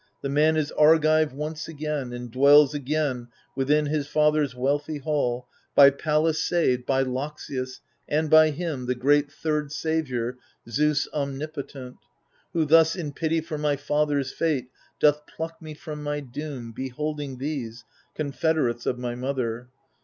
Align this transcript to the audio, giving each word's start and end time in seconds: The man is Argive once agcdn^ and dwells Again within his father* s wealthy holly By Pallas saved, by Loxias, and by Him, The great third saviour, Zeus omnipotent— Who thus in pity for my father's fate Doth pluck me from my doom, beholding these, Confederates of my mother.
The 0.23 0.29
man 0.29 0.57
is 0.57 0.71
Argive 0.71 1.31
once 1.31 1.67
agcdn^ 1.67 2.11
and 2.11 2.31
dwells 2.31 2.73
Again 2.73 3.27
within 3.55 3.85
his 3.85 4.07
father* 4.07 4.41
s 4.41 4.55
wealthy 4.55 4.97
holly 4.97 5.43
By 5.75 5.91
Pallas 5.91 6.43
saved, 6.43 6.87
by 6.87 7.03
Loxias, 7.03 7.81
and 8.09 8.27
by 8.27 8.49
Him, 8.49 8.87
The 8.87 8.95
great 8.95 9.31
third 9.31 9.71
saviour, 9.71 10.39
Zeus 10.67 11.07
omnipotent— 11.13 11.97
Who 12.53 12.65
thus 12.65 12.95
in 12.95 13.13
pity 13.13 13.41
for 13.41 13.59
my 13.59 13.75
father's 13.75 14.31
fate 14.31 14.69
Doth 14.99 15.27
pluck 15.27 15.61
me 15.61 15.75
from 15.75 16.01
my 16.01 16.19
doom, 16.19 16.71
beholding 16.71 17.37
these, 17.37 17.83
Confederates 18.15 18.87
of 18.87 18.97
my 18.97 19.13
mother. 19.13 19.69